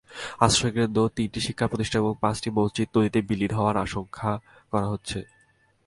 [0.45, 4.29] আশ্রয়কেন্দ্র, তিনটি শিক্ষাপ্রতিষ্ঠান এবং পাঁচটি মসজিদ নদীতে বিলীন হওয়ার আশঙ্কা
[4.71, 5.19] করা হচ্ছে।